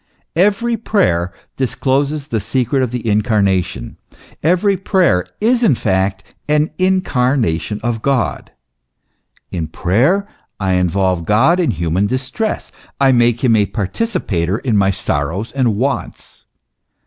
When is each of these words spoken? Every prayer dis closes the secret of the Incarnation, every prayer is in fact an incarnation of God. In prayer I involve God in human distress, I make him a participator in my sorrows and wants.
Every 0.35 0.77
prayer 0.77 1.31
dis 1.57 1.75
closes 1.75 2.29
the 2.29 2.39
secret 2.39 2.81
of 2.81 2.89
the 2.89 3.07
Incarnation, 3.07 3.97
every 4.41 4.75
prayer 4.75 5.27
is 5.39 5.61
in 5.63 5.75
fact 5.75 6.23
an 6.49 6.71
incarnation 6.79 7.79
of 7.83 8.01
God. 8.01 8.51
In 9.51 9.67
prayer 9.67 10.27
I 10.59 10.73
involve 10.73 11.23
God 11.27 11.59
in 11.59 11.69
human 11.69 12.07
distress, 12.07 12.71
I 12.99 13.11
make 13.11 13.43
him 13.43 13.55
a 13.55 13.67
participator 13.67 14.57
in 14.57 14.75
my 14.75 14.89
sorrows 14.89 15.51
and 15.51 15.75
wants. 15.77 16.45